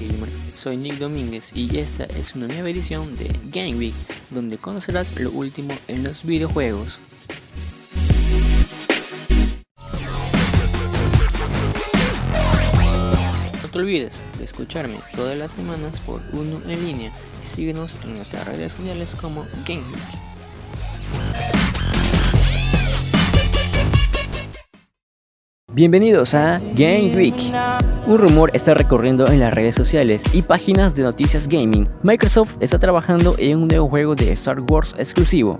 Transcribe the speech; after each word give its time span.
gamers, 0.00 0.32
soy 0.56 0.76
Nick 0.76 0.98
Domínguez 0.98 1.52
y 1.54 1.78
esta 1.78 2.04
es 2.04 2.34
una 2.34 2.46
nueva 2.46 2.70
edición 2.70 3.16
de 3.16 3.30
Game 3.50 3.76
Week 3.76 3.94
donde 4.30 4.58
conocerás 4.58 5.18
lo 5.18 5.30
último 5.30 5.74
en 5.88 6.04
los 6.04 6.24
videojuegos. 6.24 6.98
No 13.62 13.68
te 13.70 13.78
olvides 13.78 14.22
de 14.38 14.44
escucharme 14.44 14.98
todas 15.14 15.36
las 15.36 15.52
semanas 15.52 16.00
por 16.00 16.20
uno 16.32 16.60
en 16.68 16.84
línea 16.84 17.12
y 17.42 17.46
síguenos 17.46 17.96
en 18.04 18.14
nuestras 18.14 18.46
redes 18.46 18.72
sociales 18.72 19.14
como 19.20 19.44
Game 19.66 19.82
Week. 19.82 20.24
Bienvenidos 25.72 26.34
a 26.34 26.60
Game 26.76 27.16
Week. 27.16 27.34
Un 28.06 28.18
rumor 28.18 28.50
está 28.52 28.74
recorriendo 28.74 29.26
en 29.28 29.40
las 29.40 29.54
redes 29.54 29.74
sociales 29.74 30.20
y 30.34 30.42
páginas 30.42 30.94
de 30.94 31.02
noticias 31.02 31.48
gaming. 31.48 31.88
Microsoft 32.02 32.54
está 32.60 32.78
trabajando 32.78 33.34
en 33.38 33.62
un 33.62 33.68
nuevo 33.68 33.88
juego 33.88 34.14
de 34.14 34.30
Star 34.32 34.60
Wars 34.60 34.94
exclusivo. 34.98 35.58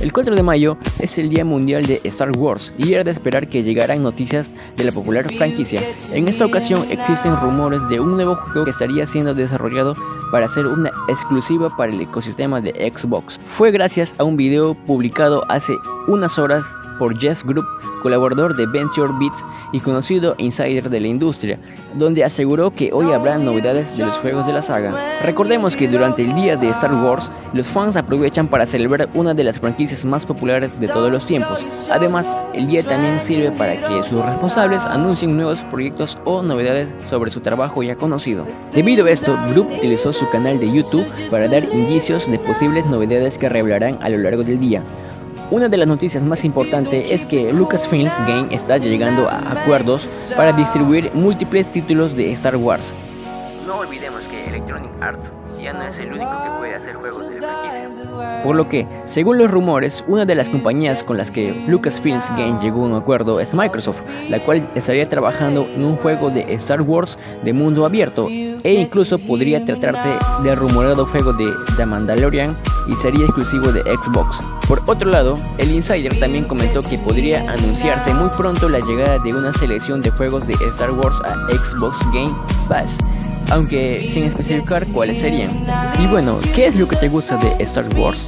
El 0.00 0.10
4 0.10 0.34
de 0.34 0.42
mayo 0.42 0.78
es 1.00 1.18
el 1.18 1.28
Día 1.28 1.44
Mundial 1.44 1.84
de 1.84 2.00
Star 2.04 2.30
Wars 2.38 2.72
y 2.78 2.94
era 2.94 3.04
de 3.04 3.10
esperar 3.10 3.48
que 3.48 3.62
llegaran 3.62 4.02
noticias 4.02 4.48
de 4.74 4.84
la 4.84 4.92
popular 4.92 5.30
franquicia. 5.34 5.82
En 6.12 6.28
esta 6.28 6.46
ocasión 6.46 6.82
existen 6.90 7.36
rumores 7.36 7.86
de 7.90 8.00
un 8.00 8.14
nuevo 8.14 8.36
juego 8.36 8.64
que 8.64 8.70
estaría 8.70 9.06
siendo 9.06 9.34
desarrollado 9.34 9.94
para 10.32 10.48
ser 10.48 10.66
una 10.66 10.90
exclusiva 11.08 11.68
para 11.76 11.92
el 11.92 12.00
ecosistema 12.00 12.62
de 12.62 12.90
Xbox. 12.90 13.38
Fue 13.48 13.70
gracias 13.70 14.14
a 14.16 14.24
un 14.24 14.38
video 14.38 14.74
publicado 14.74 15.44
hace 15.50 15.74
unas 16.08 16.38
horas 16.38 16.64
por 16.98 17.18
Jeff 17.18 17.44
Group, 17.44 17.66
colaborador 18.02 18.56
de 18.56 18.66
Venture 18.66 19.12
Beats 19.18 19.44
y 19.72 19.80
conocido 19.80 20.34
insider 20.38 20.90
de 20.90 21.00
la 21.00 21.06
industria, 21.06 21.58
donde 21.94 22.24
aseguró 22.24 22.70
que 22.70 22.92
hoy 22.92 23.12
habrá 23.12 23.38
novedades 23.38 23.96
de 23.96 24.06
los 24.06 24.18
juegos 24.18 24.46
de 24.46 24.52
la 24.52 24.62
saga. 24.62 24.92
Recordemos 25.22 25.76
que 25.76 25.88
durante 25.88 26.22
el 26.22 26.34
día 26.34 26.56
de 26.56 26.68
Star 26.70 26.94
Wars, 26.94 27.30
los 27.52 27.68
fans 27.68 27.96
aprovechan 27.96 28.48
para 28.48 28.66
celebrar 28.66 29.08
una 29.14 29.34
de 29.34 29.44
las 29.44 29.58
franquicias 29.58 30.04
más 30.04 30.26
populares 30.26 30.78
de 30.78 30.88
todos 30.88 31.10
los 31.10 31.26
tiempos. 31.26 31.60
Además, 31.90 32.26
el 32.52 32.66
día 32.66 32.82
también 32.82 33.20
sirve 33.20 33.50
para 33.50 33.76
que 33.76 34.02
sus 34.08 34.24
responsables 34.24 34.82
anuncien 34.82 35.36
nuevos 35.36 35.58
proyectos 35.70 36.18
o 36.24 36.42
novedades 36.42 36.94
sobre 37.08 37.30
su 37.30 37.40
trabajo 37.40 37.82
ya 37.82 37.96
conocido. 37.96 38.44
Debido 38.74 39.06
a 39.06 39.10
esto, 39.10 39.36
Group 39.50 39.68
utilizó 39.78 40.12
su 40.12 40.28
canal 40.30 40.58
de 40.58 40.70
YouTube 40.70 41.06
para 41.30 41.48
dar 41.48 41.64
indicios 41.64 42.30
de 42.30 42.38
posibles 42.38 42.86
novedades 42.86 43.38
que 43.38 43.48
revelarán 43.48 43.98
a 44.00 44.08
lo 44.08 44.18
largo 44.18 44.42
del 44.42 44.60
día. 44.60 44.82
Una 45.48 45.68
de 45.68 45.76
las 45.76 45.86
noticias 45.86 46.24
más 46.24 46.44
importantes 46.44 47.12
es 47.12 47.24
que 47.24 47.52
Lucasfilms 47.52 48.12
Game 48.26 48.52
está 48.52 48.78
llegando 48.78 49.28
a 49.28 49.38
acuerdos 49.52 50.08
para 50.36 50.52
distribuir 50.52 51.12
múltiples 51.14 51.70
títulos 51.70 52.16
de 52.16 52.32
Star 52.32 52.56
Wars. 52.56 52.92
No 53.64 53.78
olvidemos 53.78 54.22
que 54.22 54.44
Electronic 54.48 54.90
Arts 55.00 55.35
ya 55.66 55.72
no 55.72 55.82
es 55.82 55.98
el 55.98 56.12
único 56.12 56.30
que 56.30 56.50
puede 56.58 56.74
hacer 56.76 56.94
juegos 56.94 57.28
de 57.28 57.38
franquicia. 57.38 57.90
Por 58.44 58.54
lo 58.54 58.68
que, 58.68 58.86
según 59.04 59.38
los 59.38 59.50
rumores, 59.50 60.04
una 60.06 60.24
de 60.24 60.36
las 60.36 60.48
compañías 60.48 61.02
con 61.02 61.16
las 61.16 61.32
que 61.32 61.64
Lucasfilms 61.66 62.28
Game 62.36 62.60
llegó 62.60 62.82
a 62.82 62.86
un 62.86 62.94
acuerdo 62.94 63.40
es 63.40 63.52
Microsoft, 63.52 64.00
la 64.30 64.38
cual 64.38 64.68
estaría 64.76 65.08
trabajando 65.08 65.66
en 65.74 65.84
un 65.84 65.96
juego 65.96 66.30
de 66.30 66.54
Star 66.54 66.82
Wars 66.82 67.18
de 67.42 67.52
mundo 67.52 67.84
abierto 67.84 68.28
e 68.28 68.74
incluso 68.74 69.18
podría 69.18 69.64
tratarse 69.64 70.16
de 70.44 70.54
rumorado 70.54 71.04
juego 71.04 71.32
de 71.32 71.52
The 71.76 71.84
Mandalorian 71.84 72.56
y 72.86 72.94
sería 72.96 73.24
exclusivo 73.24 73.72
de 73.72 73.80
Xbox. 73.80 74.38
Por 74.68 74.82
otro 74.86 75.10
lado, 75.10 75.36
el 75.58 75.72
insider 75.72 76.16
también 76.20 76.44
comentó 76.44 76.82
que 76.82 76.98
podría 76.98 77.40
anunciarse 77.50 78.14
muy 78.14 78.28
pronto 78.30 78.68
la 78.68 78.78
llegada 78.78 79.18
de 79.18 79.34
una 79.34 79.52
selección 79.54 80.00
de 80.00 80.10
juegos 80.10 80.46
de 80.46 80.54
Star 80.70 80.92
Wars 80.92 81.16
a 81.24 81.34
Xbox 81.50 81.98
Game 82.12 82.34
Pass, 82.68 82.98
aunque 83.50 84.10
sin 84.12 84.24
especificar 84.24 84.86
cuáles 84.88 85.18
serían. 85.18 85.64
Y 86.02 86.06
bueno, 86.06 86.38
¿qué 86.54 86.66
es 86.66 86.76
lo 86.76 86.88
que 86.88 86.96
te 86.96 87.08
gusta 87.08 87.36
de 87.36 87.62
Star 87.64 87.86
Wars? 87.96 88.18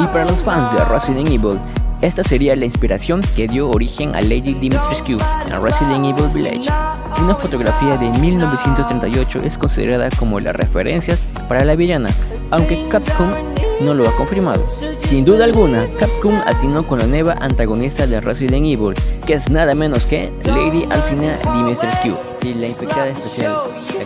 Y 0.00 0.06
para 0.06 0.24
los 0.24 0.40
fans 0.40 0.72
de 0.76 0.84
Resident 0.84 1.28
Evil, 1.28 1.58
esta 2.02 2.22
sería 2.22 2.54
la 2.56 2.66
inspiración 2.66 3.22
que 3.34 3.48
dio 3.48 3.70
origen 3.70 4.14
a 4.14 4.20
Lady 4.20 4.54
Dimitrescu 4.54 5.12
en 5.12 5.62
Resident 5.62 6.04
Evil 6.04 6.28
Village. 6.34 6.70
Una 7.22 7.34
fotografía 7.34 7.96
de 7.96 8.10
1938 8.18 9.40
es 9.44 9.56
considerada 9.56 10.10
como 10.18 10.38
la 10.38 10.52
referencia 10.52 11.16
para 11.48 11.64
la 11.64 11.74
villana, 11.74 12.10
aunque 12.50 12.86
Capcom 12.90 13.28
no 13.80 13.94
lo 13.94 14.06
ha 14.06 14.14
confirmado. 14.16 14.66
Sin 15.08 15.24
duda 15.24 15.44
alguna, 15.44 15.86
Capcom 15.98 16.34
atinó 16.46 16.86
con 16.86 16.98
la 16.98 17.06
nueva 17.06 17.36
antagonista 17.40 18.06
de 18.06 18.20
Resident 18.20 18.66
Evil, 18.66 18.94
que 19.26 19.34
es 19.34 19.50
nada 19.50 19.74
menos 19.74 20.04
que 20.04 20.30
Lady 20.44 20.86
Alcina 20.90 21.38
Dimitrescu, 21.54 22.16
sí, 22.42 22.54
la 22.54 22.66
infectada 22.66 23.08
especial, 23.08 23.54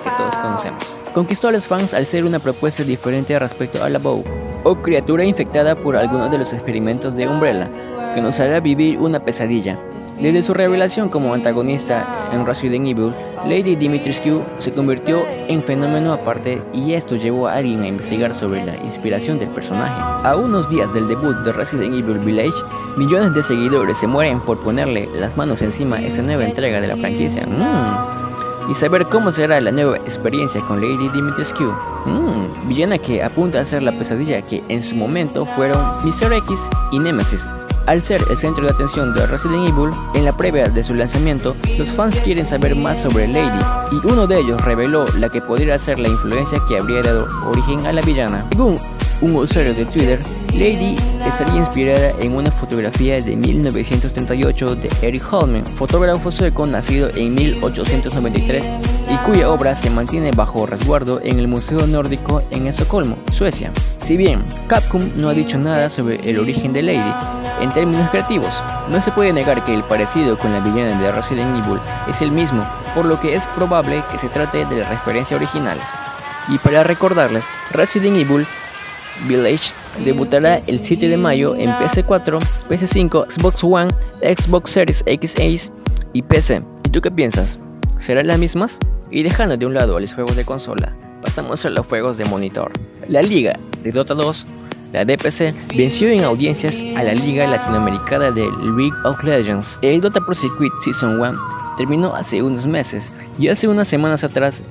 que 0.00 0.10
todos 0.10 0.36
conocemos. 0.36 0.82
Conquistó 1.14 1.48
a 1.48 1.52
los 1.52 1.66
fans 1.66 1.94
al 1.94 2.06
ser 2.06 2.24
una 2.24 2.38
propuesta 2.38 2.82
diferente 2.84 3.38
respecto 3.38 3.82
a 3.82 3.88
la 3.88 3.98
Bow, 3.98 4.22
o 4.64 4.76
criatura 4.76 5.24
infectada 5.24 5.74
por 5.74 5.96
alguno 5.96 6.28
de 6.28 6.38
los 6.38 6.52
experimentos 6.52 7.16
de 7.16 7.28
Umbrella, 7.28 7.68
que 8.14 8.20
nos 8.20 8.38
hará 8.40 8.60
vivir 8.60 8.98
una 8.98 9.20
pesadilla. 9.20 9.76
Desde 10.20 10.42
su 10.42 10.52
revelación 10.52 11.08
como 11.08 11.32
antagonista 11.32 12.28
en 12.30 12.44
Resident 12.44 12.86
Evil, 12.86 13.10
Lady 13.46 13.74
Dimitrescu 13.74 14.42
se 14.58 14.70
convirtió 14.70 15.22
en 15.48 15.62
fenómeno 15.62 16.12
aparte 16.12 16.62
y 16.74 16.92
esto 16.92 17.16
llevó 17.16 17.48
a 17.48 17.54
alguien 17.54 17.80
a 17.80 17.88
investigar 17.88 18.34
sobre 18.34 18.62
la 18.66 18.76
inspiración 18.76 19.38
del 19.38 19.48
personaje. 19.48 19.98
A 20.28 20.36
unos 20.36 20.68
días 20.68 20.92
del 20.92 21.08
debut 21.08 21.36
de 21.38 21.52
Resident 21.52 21.94
Evil 21.94 22.18
Village, 22.18 22.62
millones 22.98 23.32
de 23.32 23.42
seguidores 23.42 23.96
se 23.96 24.06
mueren 24.06 24.40
por 24.40 24.60
ponerle 24.60 25.08
las 25.14 25.34
manos 25.38 25.62
encima 25.62 25.96
a 25.96 26.02
esta 26.02 26.20
nueva 26.20 26.44
entrega 26.44 26.82
de 26.82 26.88
la 26.88 26.96
franquicia. 26.96 27.46
Mm. 27.46 28.19
Y 28.68 28.74
saber 28.74 29.06
cómo 29.06 29.32
será 29.32 29.60
la 29.60 29.72
nueva 29.72 29.96
experiencia 29.98 30.60
con 30.62 30.80
Lady 30.80 31.08
Dimitrescu. 31.08 31.72
Mm. 32.06 32.68
Villana 32.68 32.98
que 32.98 33.22
apunta 33.22 33.60
a 33.60 33.64
ser 33.64 33.82
la 33.82 33.92
pesadilla 33.92 34.42
que 34.42 34.62
en 34.68 34.82
su 34.82 34.94
momento 34.94 35.44
fueron 35.44 35.78
Mr. 36.04 36.32
X 36.32 36.58
y 36.92 36.98
Nemesis. 36.98 37.44
Al 37.86 38.02
ser 38.02 38.22
el 38.30 38.36
centro 38.36 38.64
de 38.64 38.72
atención 38.72 39.14
de 39.14 39.26
Resident 39.26 39.68
Evil, 39.68 39.90
en 40.14 40.24
la 40.24 40.36
previa 40.36 40.64
de 40.64 40.84
su 40.84 40.94
lanzamiento, 40.94 41.56
los 41.76 41.88
fans 41.88 42.16
quieren 42.20 42.48
saber 42.48 42.76
más 42.76 42.98
sobre 42.98 43.26
Lady, 43.26 43.58
y 43.90 44.06
uno 44.06 44.26
de 44.26 44.38
ellos 44.38 44.60
reveló 44.64 45.06
la 45.18 45.28
que 45.28 45.40
podría 45.40 45.78
ser 45.78 45.98
la 45.98 46.08
influencia 46.08 46.62
que 46.68 46.78
habría 46.78 47.02
dado 47.02 47.26
origen 47.48 47.86
a 47.86 47.92
la 47.92 48.02
villana. 48.02 48.44
Un 49.20 49.36
usuario 49.36 49.74
de 49.74 49.84
Twitter, 49.86 50.18
Lady 50.52 50.96
estaría 51.26 51.56
inspirada 51.56 52.10
en 52.20 52.34
una 52.34 52.50
fotografía 52.50 53.20
de 53.20 53.36
1938 53.36 54.76
de 54.76 54.90
Eric 55.02 55.32
Holman, 55.32 55.64
fotógrafo 55.64 56.30
sueco 56.30 56.66
nacido 56.66 57.10
en 57.14 57.34
1893 57.34 58.64
y 59.10 59.16
cuya 59.26 59.50
obra 59.50 59.74
se 59.74 59.90
mantiene 59.90 60.30
bajo 60.32 60.66
resguardo 60.66 61.20
en 61.22 61.38
el 61.38 61.48
Museo 61.48 61.86
Nórdico 61.86 62.42
en 62.50 62.66
Estocolmo, 62.66 63.16
Suecia. 63.32 63.72
Si 64.04 64.16
bien 64.16 64.44
Capcom 64.66 65.08
no 65.16 65.28
ha 65.28 65.34
dicho 65.34 65.58
nada 65.58 65.88
sobre 65.88 66.16
el 66.28 66.38
origen 66.38 66.72
de 66.72 66.82
Lady, 66.82 67.14
en 67.60 67.70
términos 67.72 68.08
creativos, 68.10 68.54
no 68.90 69.02
se 69.02 69.12
puede 69.12 69.32
negar 69.32 69.64
que 69.64 69.74
el 69.74 69.82
parecido 69.82 70.38
con 70.38 70.52
la 70.52 70.60
villana 70.60 71.00
de 71.00 71.12
Resident 71.12 71.64
Evil 71.64 71.78
es 72.08 72.22
el 72.22 72.30
mismo, 72.30 72.64
por 72.94 73.04
lo 73.04 73.20
que 73.20 73.36
es 73.36 73.44
probable 73.54 74.02
que 74.10 74.18
se 74.18 74.28
trate 74.28 74.64
de 74.64 74.76
las 74.76 74.88
referencias 74.88 75.38
originales. 75.38 75.84
Y 76.48 76.58
para 76.58 76.82
recordarles, 76.82 77.44
Resident 77.70 78.16
Evil 78.16 78.46
Village 79.26 79.72
debutará 80.04 80.60
el 80.66 80.82
7 80.82 81.08
de 81.08 81.16
mayo 81.16 81.54
en 81.56 81.70
PS4, 81.70 82.38
PS5, 82.68 83.30
Xbox 83.30 83.64
One, 83.64 83.88
Xbox 84.22 84.70
Series 84.70 85.02
X 85.06 85.34
y 86.12 86.22
PC. 86.22 86.62
¿Y 86.84 86.90
tú 86.90 87.00
qué 87.00 87.10
piensas? 87.10 87.58
¿Serán 87.98 88.26
las 88.26 88.38
mismas? 88.38 88.78
Y 89.10 89.22
dejando 89.22 89.56
de 89.56 89.66
un 89.66 89.74
lado 89.74 89.96
a 89.96 90.00
los 90.00 90.14
juegos 90.14 90.36
de 90.36 90.44
consola, 90.44 90.94
pasamos 91.22 91.64
a 91.64 91.70
los 91.70 91.86
juegos 91.86 92.18
de 92.18 92.24
monitor. 92.24 92.72
La 93.08 93.22
liga 93.22 93.58
de 93.82 93.92
Dota 93.92 94.14
2 94.14 94.46
la 94.92 95.04
DPC 95.04 95.54
venció 95.76 96.08
en 96.08 96.24
audiencias 96.24 96.74
a 96.96 97.04
la 97.04 97.14
Liga 97.14 97.46
Latinoamericana 97.46 98.32
de 98.32 98.42
League 98.76 98.96
of 99.04 99.22
Legends. 99.22 99.78
El 99.82 100.00
Dota 100.00 100.20
Pro 100.20 100.34
Circuit 100.34 100.72
Season 100.82 101.20
1 101.20 101.40
terminó 101.76 102.14
hace 102.14 102.42
unos 102.42 102.66
meses 102.66 103.12
y 103.38 103.48
hace 103.48 103.68
unas 103.68 103.86
semanas 103.86 104.24
atrás 104.24 104.64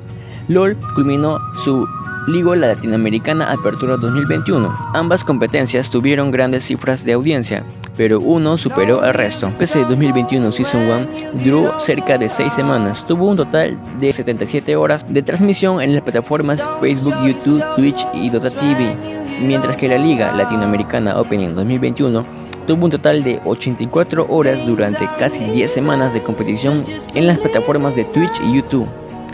LOL 0.50 0.75
culminó 0.96 1.40
su 1.63 1.88
Liga 2.28 2.56
Latinoamericana 2.56 3.51
Apertura 3.51 3.98
2021. 3.98 4.92
Ambas 4.94 5.24
competencias 5.24 5.90
tuvieron 5.90 6.31
grandes 6.31 6.63
cifras 6.63 7.06
de 7.06 7.13
audiencia, 7.13 7.63
pero 7.96 8.19
uno 8.19 8.57
superó 8.57 9.01
al 9.01 9.13
resto. 9.13 9.50
PC 9.57 9.86
2021 9.86 10.51
Season 10.51 10.81
1 10.81 11.44
duró 11.44 11.80
cerca 11.80 12.18
de 12.18 12.30
6 12.30 12.51
semanas, 12.51 13.06
tuvo 13.07 13.28
un 13.28 13.38
total 13.38 13.78
de 14.00 14.12
77 14.12 14.75
horas 14.75 15.06
de 15.07 15.22
transmisión 15.22 15.81
en 15.81 15.94
las 15.94 16.01
plataformas 16.01 16.66
Facebook, 16.81 17.16
YouTube, 17.25 17.63
Twitch 17.75 18.06
y 18.13 18.30
Dota 18.30 18.50
TV 18.50 18.96
mientras 19.42 19.78
que 19.78 19.88
la 19.88 19.98
Liga 19.98 20.31
Latinoamericana 20.34 21.19
Opening 21.19 21.56
2021 21.56 22.24
tuvo 22.68 22.86
un 22.86 22.92
total 22.92 23.24
de 23.24 23.40
84 23.46 24.25
horas 24.30 24.66
durante 24.66 25.07
casi 25.18 25.44
10 25.44 25.72
semanas 25.72 26.13
de 26.13 26.22
competición 26.22 26.84
en 27.13 27.28
las 27.28 27.40
plataformas 27.40 27.96
de 27.96 28.04
Twitch 28.06 28.42
y 28.44 28.56
YouTube. 28.56 28.88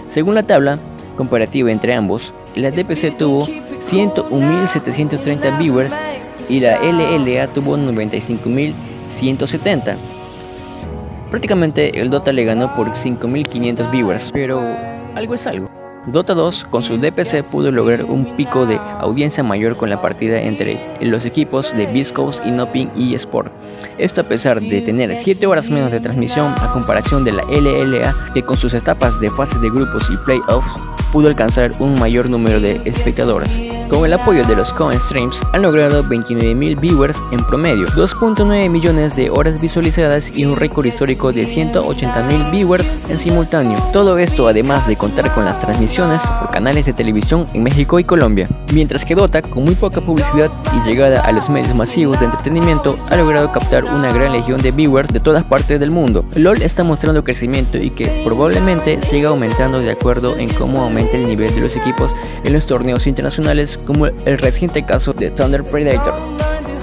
Según 0.08 0.36
la 0.36 0.44
tabla 0.44 0.80
comparativa 1.16 1.72
entre 1.72 1.94
ambos, 1.94 2.34
la 2.56 2.72
DPC 2.72 3.16
tuvo 3.18 3.48
101.730 3.48 5.58
viewers 5.58 5.94
y 6.50 6.60
la 6.60 6.80
LLA 6.80 7.48
tuvo 7.48 7.78
95.170. 7.78 9.96
Prácticamente 11.30 12.00
el 12.00 12.10
Dota 12.10 12.32
le 12.32 12.46
ganó 12.46 12.74
por 12.76 12.94
5.500 12.94 13.92
viewers, 13.92 14.30
pero 14.32 14.62
algo 15.16 15.34
es 15.34 15.46
algo. 15.48 15.75
Dota 16.08 16.36
2 16.36 16.68
con 16.70 16.84
su 16.84 16.98
DPC 16.98 17.44
pudo 17.44 17.72
lograr 17.72 18.06
un 18.06 18.36
pico 18.36 18.66
de 18.66 18.80
audiencia 19.00 19.44
mayor 19.44 19.76
con 19.76 19.90
la 19.90 20.02
partida 20.02 20.40
entre 20.42 20.78
los 21.02 21.26
equipos 21.26 21.76
de 21.76 21.88
Viscos 21.88 22.42
y 22.46 22.52
Noping 22.52 22.92
y 22.96 23.16
Sport. 23.16 23.52
Esto 23.98 24.22
a 24.22 24.26
pesar 24.26 24.62
de 24.62 24.82
tener 24.82 25.16
7 25.16 25.48
horas 25.48 25.70
menos 25.70 25.92
de 25.92 26.00
transmisión 26.00 26.54
a 26.60 26.72
comparación 26.74 27.24
de 27.24 27.32
la 27.32 27.44
LLA 27.44 28.34
que 28.34 28.44
con 28.44 28.58
sus 28.58 28.74
etapas 28.76 29.20
de 29.20 29.32
fases 29.32 29.60
de 29.62 29.70
grupos 29.70 30.08
y 30.12 30.18
playoffs 30.18 30.70
pudo 31.12 31.28
alcanzar 31.28 31.72
un 31.80 32.00
mayor 32.00 32.30
número 32.30 32.60
de 32.60 32.82
espectadores. 32.86 33.75
Con 33.90 34.04
el 34.04 34.14
apoyo 34.14 34.44
de 34.44 34.56
los 34.56 34.74
Coin 34.74 35.00
Streams 35.00 35.40
han 35.54 35.62
logrado 35.62 36.04
29.000 36.04 36.80
viewers 36.80 37.18
en 37.32 37.38
promedio, 37.46 37.86
2.9 37.88 38.68
millones 38.70 39.16
de 39.16 39.30
horas 39.30 39.62
visualizadas 39.62 40.36
y 40.36 40.44
un 40.44 40.56
récord 40.56 40.88
histórico 40.88 41.32
de 41.32 41.46
180.000 41.46 42.52
viewers 42.52 42.86
en 43.10 43.20
simultáneo. 43.20 43.78
Todo 43.94 44.18
esto 44.18 44.48
además 44.48 44.88
de 44.88 44.96
contar 44.96 45.32
con 45.36 45.46
las 45.46 45.60
transmisiones 45.60 46.20
por 46.40 46.50
canales 46.50 46.86
de 46.86 46.94
televisión 46.94 47.48
en 47.54 47.62
México 47.62 48.00
y 48.00 48.04
Colombia. 48.04 48.50
Mientras 48.74 49.06
que 49.06 49.14
Dota, 49.14 49.44
con 49.44 49.64
muy 49.64 49.76
poca 49.76 50.02
publicidad 50.02 50.50
y 50.76 50.90
llegada 50.90 51.22
a 51.22 51.32
los 51.32 51.48
medios 51.48 51.76
masivos 51.76 52.20
de 52.20 52.26
entretenimiento, 52.26 52.96
ha 53.12 53.16
logrado 53.16 53.52
captar 53.52 53.84
una 53.84 54.12
gran 54.12 54.34
legión 54.34 54.60
de 54.62 54.72
viewers 54.72 55.14
de 55.14 55.20
todas 55.20 55.44
partes 55.44 55.80
del 55.80 55.92
mundo. 55.92 56.26
LOL 56.34 56.64
está 56.64 56.84
mostrando 56.84 57.24
crecimiento 57.24 57.78
y 57.78 57.92
que 57.92 58.24
probablemente 58.26 59.00
siga 59.04 59.30
aumentando 59.30 59.80
de 59.80 59.92
acuerdo 59.92 60.36
en 60.38 60.50
cómo 60.50 60.82
aumenta 60.82 61.18
el 61.18 61.28
nivel 61.28 61.54
de 61.54 61.62
los 61.62 61.76
equipos 61.76 62.16
en 62.44 62.54
los 62.54 62.66
torneos 62.66 63.06
internacionales 63.06 63.75
como 63.78 64.08
el 64.08 64.38
reciente 64.38 64.84
caso 64.84 65.14
de 65.14 65.32
Thunder 65.32 65.64
Predator. 65.64 66.14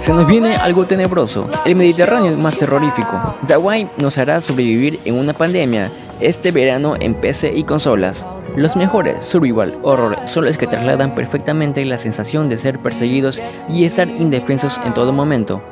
Se 0.00 0.12
nos 0.12 0.26
viene 0.26 0.56
algo 0.56 0.84
tenebroso, 0.84 1.48
el 1.64 1.76
Mediterráneo 1.76 2.36
más 2.36 2.58
terrorífico. 2.58 3.36
Dawai 3.46 3.88
nos 3.98 4.18
hará 4.18 4.40
sobrevivir 4.40 4.98
en 5.04 5.14
una 5.14 5.32
pandemia 5.32 5.90
este 6.20 6.50
verano 6.50 6.94
en 6.98 7.14
PC 7.14 7.52
y 7.54 7.64
consolas. 7.64 8.26
Los 8.56 8.76
mejores 8.76 9.24
survival 9.24 9.78
horror 9.82 10.16
son 10.26 10.44
los 10.44 10.58
que 10.58 10.66
trasladan 10.66 11.14
perfectamente 11.14 11.84
la 11.84 11.98
sensación 11.98 12.48
de 12.48 12.56
ser 12.56 12.78
perseguidos 12.78 13.40
y 13.68 13.84
estar 13.84 14.08
indefensos 14.08 14.80
en 14.84 14.92
todo 14.92 15.12
momento. 15.12 15.62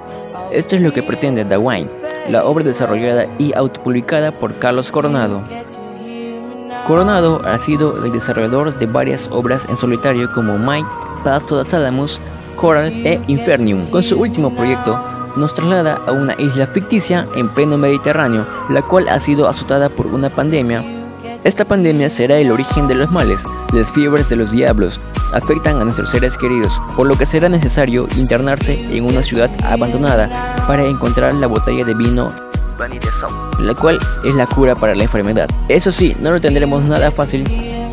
Esto 0.53 0.77
es 0.77 0.83
lo 0.83 0.93
que 0.93 1.03
pretende 1.03 1.45
The 1.45 1.59
la 2.29 2.45
obra 2.45 2.65
desarrollada 2.65 3.27
y 3.39 3.53
autopublicada 3.55 4.33
por 4.33 4.55
Carlos 4.59 4.91
Coronado. 4.91 5.43
Coronado 6.87 7.43
ha 7.45 7.59
sido 7.59 8.05
el 8.05 8.13
desarrollador 8.13 8.79
de 8.79 8.87
varias 8.87 9.29
obras 9.31 9.67
en 9.69 9.77
solitario 9.77 10.33
como 10.33 10.59
Might, 10.59 10.87
Path 11.23 11.47
to 11.47 11.65
the 11.65 12.07
Coral 12.57 12.93
e 13.07 13.21
Infernium. 13.29 13.87
Con 13.91 14.03
su 14.03 14.21
último 14.21 14.51
proyecto, 14.51 14.99
nos 15.37 15.55
traslada 15.55 16.01
a 16.07 16.13
una 16.13 16.35
isla 16.39 16.67
ficticia 16.67 17.27
en 17.35 17.49
pleno 17.49 17.79
Mediterráneo, 17.79 18.47
la 18.69 18.83
cual 18.83 19.09
ha 19.09 19.21
sido 19.21 19.49
azotada 19.49 19.89
por 19.89 20.07
una 20.07 20.29
pandemia. 20.29 20.85
Esta 21.45 21.65
pandemia 21.65 22.09
será 22.09 22.37
el 22.37 22.51
origen 22.51 22.89
de 22.89 22.95
los 22.95 23.11
males, 23.11 23.41
las 23.73 23.91
fiebres 23.93 24.29
de 24.29 24.37
los 24.37 24.51
diablos, 24.51 25.01
afectan 25.33 25.81
a 25.81 25.85
nuestros 25.85 26.11
seres 26.11 26.37
queridos, 26.37 26.73
por 26.97 27.07
lo 27.07 27.17
que 27.17 27.27
será 27.27 27.49
necesario 27.49 28.09
internarse 28.17 28.75
en 28.95 29.05
una 29.05 29.23
ciudad 29.23 29.51
abandonada 29.65 30.55
para 30.67 30.85
encontrar 30.85 31.35
la 31.35 31.47
botella 31.47 31.85
de 31.85 31.95
vino 31.95 32.33
la 33.59 33.75
cual 33.75 33.99
es 34.25 34.35
la 34.35 34.47
cura 34.47 34.75
para 34.75 34.95
la 34.95 35.03
enfermedad. 35.03 35.49
Eso 35.69 35.93
sí, 35.93 36.17
no 36.21 36.31
lo 36.31 36.41
tendremos 36.41 36.83
nada 36.83 37.11
fácil, 37.11 37.45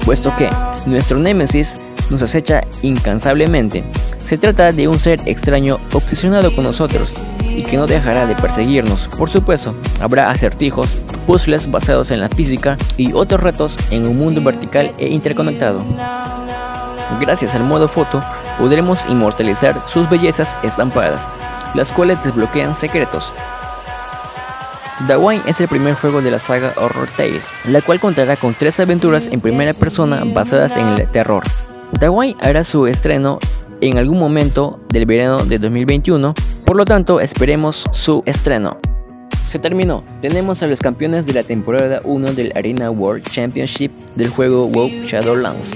puesto 0.05 0.33
que 0.37 0.49
nuestro 0.85 1.17
némesis 1.17 1.79
nos 2.09 2.21
acecha 2.21 2.61
incansablemente. 2.81 3.83
Se 4.23 4.37
trata 4.37 4.71
de 4.71 4.87
un 4.87 4.99
ser 4.99 5.19
extraño 5.25 5.79
obsesionado 5.93 6.53
con 6.55 6.63
nosotros 6.63 7.11
y 7.41 7.63
que 7.63 7.77
no 7.77 7.87
dejará 7.87 8.25
de 8.25 8.35
perseguirnos. 8.35 9.07
Por 9.17 9.29
supuesto, 9.29 9.75
habrá 10.01 10.29
acertijos, 10.29 10.89
puzzles 11.25 11.69
basados 11.69 12.11
en 12.11 12.19
la 12.19 12.29
física 12.29 12.77
y 12.97 13.13
otros 13.13 13.41
retos 13.41 13.77
en 13.91 14.07
un 14.07 14.17
mundo 14.17 14.41
vertical 14.41 14.91
e 14.97 15.07
interconectado. 15.07 15.81
Gracias 17.19 17.55
al 17.55 17.63
modo 17.63 17.87
foto, 17.87 18.23
podremos 18.59 18.99
inmortalizar 19.07 19.81
sus 19.91 20.09
bellezas 20.09 20.49
estampadas, 20.63 21.21
las 21.73 21.91
cuales 21.91 22.23
desbloquean 22.23 22.75
secretos, 22.75 23.31
The 25.05 25.13
es 25.45 25.61
el 25.61 25.67
primer 25.67 25.93
juego 25.93 26.23
de 26.23 26.31
la 26.31 26.39
saga 26.39 26.73
Horror 26.75 27.07
Tales, 27.15 27.45
la 27.65 27.81
cual 27.81 27.99
contará 27.99 28.35
con 28.35 28.55
tres 28.55 28.79
aventuras 28.79 29.27
en 29.27 29.41
primera 29.41 29.73
persona 29.73 30.23
basadas 30.25 30.75
en 30.75 30.87
el 30.87 31.07
terror. 31.11 31.43
Wine 32.09 32.35
hará 32.41 32.63
su 32.63 32.87
estreno 32.87 33.39
en 33.81 33.97
algún 33.97 34.19
momento 34.19 34.79
del 34.89 35.05
verano 35.05 35.43
de 35.45 35.59
2021, 35.59 36.33
por 36.65 36.75
lo 36.75 36.85
tanto 36.85 37.19
esperemos 37.19 37.83
su 37.91 38.23
estreno. 38.25 38.77
Se 39.47 39.59
terminó, 39.59 40.03
tenemos 40.21 40.61
a 40.61 40.67
los 40.67 40.79
campeones 40.79 41.25
de 41.25 41.33
la 41.33 41.43
temporada 41.43 42.01
1 42.03 42.33
del 42.33 42.51
Arena 42.55 42.91
World 42.91 43.23
Championship 43.29 43.91
del 44.15 44.29
juego 44.29 44.67
WoW 44.67 44.89
Shadowlands. 45.05 45.69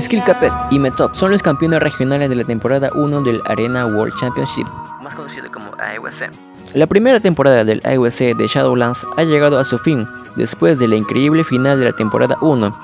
Skill 0.00 0.22
Capet 0.24 0.52
y 0.70 0.78
Metop 0.78 1.14
son 1.14 1.32
los 1.32 1.42
campeones 1.42 1.80
regionales 1.80 2.30
de 2.30 2.36
la 2.36 2.44
temporada 2.44 2.90
1 2.94 3.22
del 3.22 3.40
Arena 3.44 3.84
World 3.86 4.14
Championship, 4.18 4.66
más 5.02 5.14
conocido 5.14 5.50
como 5.52 5.72
AWC. 5.72 6.30
La 6.74 6.86
primera 6.86 7.20
temporada 7.20 7.64
del 7.64 7.82
IWC 7.84 8.36
de 8.36 8.46
Shadowlands 8.46 9.04
ha 9.16 9.24
llegado 9.24 9.58
a 9.58 9.64
su 9.64 9.76
fin 9.78 10.06
después 10.36 10.78
de 10.78 10.88
la 10.88 10.96
increíble 10.96 11.44
final 11.44 11.78
de 11.78 11.86
la 11.86 11.92
temporada 11.92 12.36
1. 12.40 12.74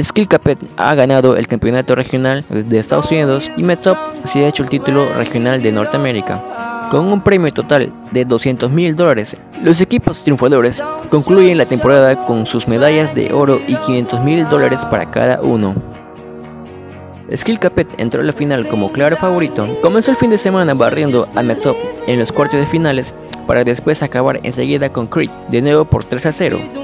Skill 0.00 0.28
Capet 0.28 0.58
ha 0.76 0.94
ganado 0.94 1.36
el 1.36 1.48
campeonato 1.48 1.94
regional 1.94 2.44
de 2.48 2.78
Estados 2.78 3.10
Unidos 3.10 3.50
y 3.56 3.62
Metop 3.62 3.98
se 4.24 4.44
ha 4.44 4.48
hecho 4.48 4.62
el 4.62 4.68
título 4.68 5.12
regional 5.12 5.62
de 5.62 5.72
Norteamérica. 5.72 6.88
Con 6.90 7.06
un 7.10 7.22
premio 7.22 7.52
total 7.52 7.92
de 8.10 8.24
200 8.24 8.70
mil 8.70 8.96
dólares, 8.96 9.36
los 9.62 9.80
equipos 9.80 10.22
triunfadores 10.22 10.82
concluyen 11.10 11.58
la 11.58 11.66
temporada 11.66 12.26
con 12.26 12.46
sus 12.46 12.68
medallas 12.68 13.14
de 13.14 13.32
oro 13.32 13.60
y 13.66 13.76
500 13.76 14.20
mil 14.22 14.48
dólares 14.48 14.84
para 14.86 15.10
cada 15.10 15.40
uno. 15.40 15.74
Skill 17.34 17.58
Capet 17.58 17.88
entró 17.98 18.20
a 18.20 18.24
la 18.24 18.32
final 18.32 18.68
como 18.68 18.92
claro 18.92 19.16
favorito. 19.16 19.66
Comenzó 19.80 20.10
el 20.10 20.16
fin 20.16 20.30
de 20.30 20.38
semana 20.38 20.74
barriendo 20.74 21.28
a 21.34 21.42
Metop 21.42 21.76
en 22.06 22.18
los 22.18 22.32
cuartos 22.32 22.60
de 22.60 22.66
finales 22.66 23.14
para 23.46 23.64
después 23.64 24.02
acabar 24.02 24.40
enseguida 24.42 24.92
con 24.92 25.06
Creed, 25.06 25.30
de 25.48 25.62
nuevo 25.62 25.84
por 25.84 26.04
3 26.04 26.26
a 26.26 26.32
0. 26.32 26.81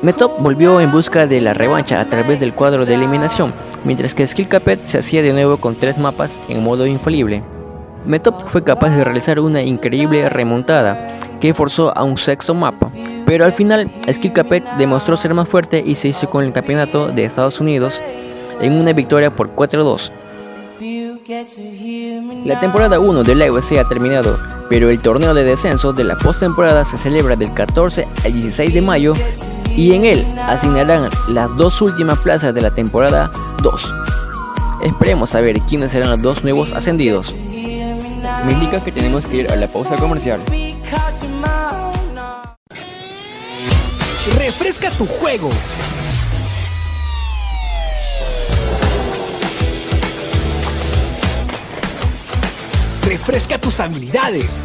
Metop 0.00 0.40
volvió 0.40 0.80
en 0.80 0.92
busca 0.92 1.26
de 1.26 1.40
la 1.40 1.54
revancha 1.54 2.00
a 2.00 2.04
través 2.08 2.38
del 2.38 2.54
cuadro 2.54 2.86
de 2.86 2.94
eliminación, 2.94 3.52
mientras 3.82 4.14
que 4.14 4.24
Skill 4.24 4.46
Capet 4.46 4.86
se 4.86 4.98
hacía 4.98 5.22
de 5.22 5.32
nuevo 5.32 5.56
con 5.56 5.74
tres 5.74 5.98
mapas 5.98 6.38
en 6.48 6.62
modo 6.62 6.86
infalible. 6.86 7.42
Metop 8.06 8.48
fue 8.48 8.62
capaz 8.62 8.90
de 8.90 9.02
realizar 9.02 9.40
una 9.40 9.60
increíble 9.60 10.28
remontada 10.28 11.18
que 11.40 11.52
forzó 11.52 11.96
a 11.98 12.04
un 12.04 12.16
sexto 12.16 12.54
mapa, 12.54 12.92
pero 13.26 13.44
al 13.44 13.52
final 13.52 13.90
Skill 14.08 14.32
Capet 14.32 14.64
demostró 14.78 15.16
ser 15.16 15.34
más 15.34 15.48
fuerte 15.48 15.82
y 15.84 15.96
se 15.96 16.08
hizo 16.08 16.30
con 16.30 16.44
el 16.44 16.52
campeonato 16.52 17.08
de 17.08 17.24
Estados 17.24 17.60
Unidos 17.60 18.00
en 18.60 18.74
una 18.74 18.92
victoria 18.92 19.34
por 19.34 19.52
4-2. 19.56 20.12
La 22.44 22.60
temporada 22.60 23.00
1 23.00 23.24
de 23.24 23.34
la 23.34 23.52
UFC 23.52 23.78
ha 23.78 23.88
terminado, 23.88 24.38
pero 24.70 24.90
el 24.90 25.00
torneo 25.00 25.34
de 25.34 25.42
descenso 25.42 25.92
de 25.92 26.04
la 26.04 26.16
postemporada 26.16 26.84
se 26.84 26.98
celebra 26.98 27.34
del 27.34 27.52
14 27.52 28.06
al 28.24 28.32
16 28.32 28.72
de 28.72 28.80
mayo 28.80 29.14
y 29.78 29.94
en 29.94 30.04
él 30.04 30.26
asignarán 30.48 31.08
las 31.28 31.56
dos 31.56 31.80
últimas 31.80 32.18
plazas 32.18 32.52
de 32.52 32.60
la 32.60 32.74
temporada 32.74 33.30
2. 33.62 33.94
Esperemos 34.82 35.30
saber 35.30 35.60
quiénes 35.60 35.92
serán 35.92 36.10
los 36.10 36.20
dos 36.20 36.42
nuevos 36.42 36.72
ascendidos. 36.72 37.32
Me 38.44 38.52
indica 38.52 38.80
que 38.80 38.90
tenemos 38.90 39.24
que 39.24 39.36
ir 39.36 39.52
a 39.52 39.54
la 39.54 39.68
pausa 39.68 39.94
comercial. 39.94 40.40
Refresca 44.36 44.90
tu 44.90 45.06
juego 45.06 45.50
Refresca 53.04 53.58
tus 53.58 53.80
habilidades. 53.80 54.62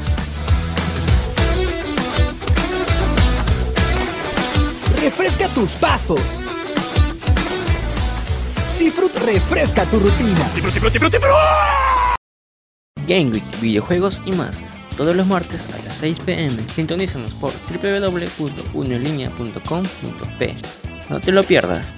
Refresca 5.44 5.62
tus 5.62 5.76
pasos. 5.76 6.22
Cifrut 8.78 9.14
refresca 9.18 9.84
tu 9.86 10.00
rutina. 10.00 10.50
Game 13.06 13.32
Week, 13.32 13.44
videojuegos 13.60 14.22
y 14.26 14.32
más. 14.32 14.62
Todos 14.96 15.14
los 15.16 15.28
martes 15.28 15.68
a 15.74 15.80
las 15.84 15.98
6 15.98 16.20
pm. 16.20 16.56
Sintonízanos 16.76 17.34
por 17.34 17.52
www.unolinea.com.p. 17.70 20.56
No 21.10 21.20
te 21.20 21.34
lo 21.34 21.44
pierdas. 21.44 21.94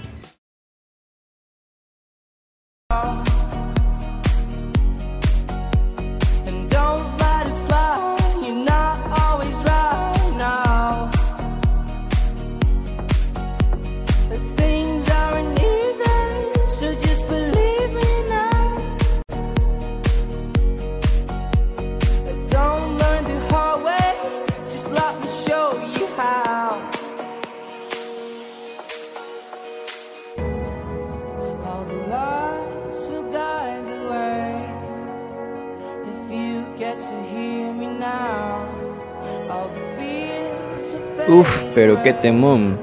Uf, 41.36 41.64
pero 41.74 42.02
qué 42.02 42.14
temón. 42.14 42.80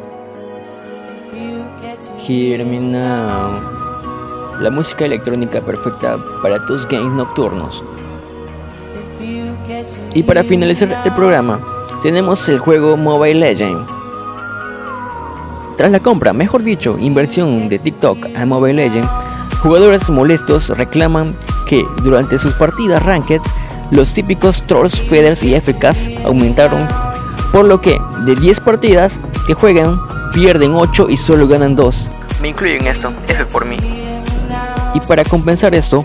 Hear. 2.28 2.66
La 4.60 4.70
música 4.70 5.06
electrónica 5.06 5.62
perfecta 5.62 6.18
para 6.42 6.58
tus 6.66 6.86
games 6.86 7.14
nocturnos. 7.14 7.82
Y 10.12 10.22
para 10.22 10.44
finalizar 10.44 11.02
el 11.02 11.14
programa, 11.14 11.60
tenemos 12.02 12.46
el 12.50 12.58
juego 12.58 12.94
Mobile 12.98 13.40
Legend. 13.40 13.86
Tras 15.78 15.90
la 15.90 16.00
compra, 16.00 16.34
mejor 16.34 16.62
dicho, 16.62 16.98
inversión 16.98 17.70
de 17.70 17.78
TikTok 17.78 18.36
a 18.36 18.44
Mobile 18.44 18.74
Legend, 18.74 19.08
jugadores 19.62 20.10
molestos 20.10 20.68
reclaman 20.68 21.34
que 21.66 21.86
durante 22.02 22.36
sus 22.36 22.52
partidas 22.52 23.02
ranked, 23.02 23.40
los 23.90 24.12
típicos 24.12 24.62
trolls, 24.66 25.00
feathers 25.00 25.42
y 25.42 25.58
FKs 25.58 26.24
aumentaron, 26.26 26.86
por 27.52 27.66
lo 27.66 27.80
que 27.80 28.00
de 28.24 28.34
10 28.34 28.60
partidas 28.60 29.12
que 29.46 29.54
juegan, 29.54 30.00
pierden 30.32 30.74
8 30.74 31.08
y 31.10 31.16
solo 31.16 31.46
ganan 31.46 31.76
2. 31.76 32.08
Me 32.40 32.48
incluyo 32.48 32.76
en 32.76 32.86
esto, 32.86 33.12
F 33.28 33.44
por 33.46 33.66
mí. 33.66 33.76
Y 34.94 35.00
para 35.00 35.24
compensar 35.24 35.74
esto, 35.74 36.02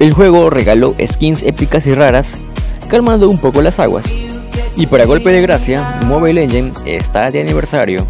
el 0.00 0.12
juego 0.12 0.50
regaló 0.50 0.94
skins 1.06 1.42
épicas 1.42 1.86
y 1.86 1.94
raras, 1.94 2.38
calmando 2.88 3.28
un 3.28 3.38
poco 3.38 3.62
las 3.62 3.78
aguas. 3.78 4.04
Y 4.76 4.86
para 4.86 5.04
golpe 5.04 5.30
de 5.30 5.42
gracia, 5.42 6.00
Mobile 6.06 6.46
Legend 6.46 6.76
está 6.86 7.30
de 7.30 7.40
aniversario. 7.40 8.06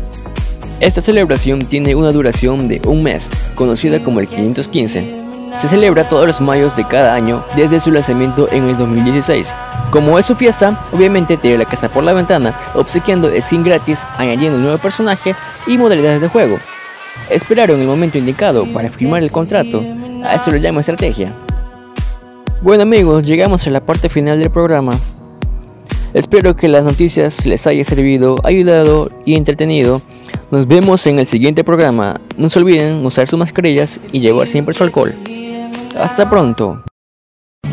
Esta 0.81 1.03
celebración 1.03 1.67
tiene 1.67 1.95
una 1.95 2.13
duración 2.13 2.67
de 2.67 2.81
un 2.87 3.03
mes, 3.03 3.29
conocida 3.55 4.03
como 4.03 4.21
el 4.21 4.29
515. 4.29 5.21
Se 5.61 5.69
celebra 5.69 6.09
todos 6.09 6.27
los 6.27 6.41
mayos 6.41 6.75
de 6.77 6.87
cada 6.87 7.15
año 7.15 7.45
desde 7.55 7.81
su 7.81 7.91
lanzamiento 7.91 8.49
en 8.51 8.65
el 8.65 8.79
2016. 8.79 9.53
Como 9.91 10.19
es 10.21 10.27
su 10.27 10.37
fiesta, 10.37 10.87
obviamente 10.93 11.37
tiene 11.37 11.59
la 11.59 11.65
casa 11.65 11.89
por 11.89 12.05
la 12.05 12.13
ventana, 12.13 12.55
obsequiando 12.75 13.29
skin 13.41 13.65
gratis, 13.65 14.01
añadiendo 14.19 14.57
un 14.57 14.63
nuevo 14.63 14.79
personaje 14.79 15.35
y 15.67 15.77
modalidades 15.79 16.21
de 16.21 16.29
juego. 16.29 16.59
Esperaron 17.29 17.81
el 17.81 17.89
momento 17.89 18.17
indicado 18.17 18.67
para 18.67 18.91
firmar 18.91 19.23
el 19.23 19.33
contrato, 19.33 19.83
a 20.25 20.37
eso 20.37 20.53
lo 20.53 20.59
llamo 20.59 20.79
estrategia. 20.79 21.35
Bueno 22.63 22.85
amigos, 22.85 23.25
llegamos 23.25 23.67
a 23.67 23.71
la 23.71 23.81
parte 23.81 24.09
final 24.09 24.39
del 24.39 24.51
programa. 24.51 24.93
Espero 26.15 26.55
que 26.55 26.69
las 26.69 26.85
noticias 26.85 27.45
les 27.47 27.67
haya 27.67 27.83
servido, 27.85 28.37
ayudado 28.45 29.11
y 29.25 29.37
entretenido. 29.37 30.03
Nos 30.53 30.67
vemos 30.69 31.07
en 31.07 31.19
el 31.19 31.27
siguiente 31.27 31.65
programa. 31.65 32.21
No 32.37 32.49
se 32.49 32.59
olviden 32.59 33.05
usar 33.07 33.27
sus 33.27 33.39
mascarillas 33.39 33.99
y 34.13 34.21
llevar 34.21 34.47
siempre 34.47 34.75
su 34.75 34.85
alcohol. 34.85 35.15
Hasta 35.99 36.29
pronto. 36.29 36.83